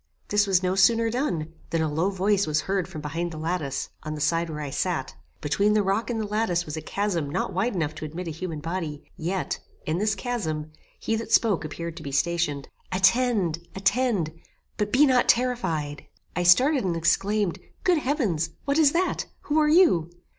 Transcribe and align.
This 0.29 0.47
was 0.47 0.63
no 0.63 0.73
sooner 0.73 1.11
done, 1.11 1.53
than 1.69 1.83
a 1.83 1.87
low 1.87 2.09
voice 2.09 2.47
was 2.47 2.61
heard 2.61 2.87
from 2.87 3.01
behind 3.01 3.31
the 3.31 3.37
lattice, 3.37 3.89
on 4.01 4.15
the 4.15 4.19
side 4.19 4.49
where 4.49 4.59
I 4.61 4.71
sat. 4.71 5.15
Between 5.41 5.73
the 5.75 5.83
rock 5.83 6.09
and 6.09 6.19
the 6.19 6.25
lattice 6.25 6.65
was 6.65 6.75
a 6.75 6.81
chasm 6.81 7.29
not 7.29 7.53
wide 7.53 7.75
enough 7.75 7.93
to 7.93 8.05
admit 8.05 8.27
a 8.27 8.31
human 8.31 8.61
body; 8.61 9.03
yet, 9.15 9.59
in 9.85 9.99
this 9.99 10.15
chasm 10.15 10.71
he 10.99 11.15
that 11.17 11.31
spoke 11.31 11.63
appeared 11.63 11.95
to 11.97 12.01
be 12.01 12.11
stationed. 12.11 12.67
"Attend! 12.91 13.59
attend! 13.75 14.33
but 14.77 14.91
be 14.91 15.05
not 15.05 15.29
terrified." 15.29 16.07
I 16.35 16.41
started 16.41 16.83
and 16.83 16.97
exclaimed, 16.97 17.59
"Good 17.83 17.99
heavens! 17.99 18.49
what 18.65 18.79
is 18.79 18.93
that? 18.93 19.27
Who 19.41 19.59
are 19.59 19.69
you?" 19.69 20.09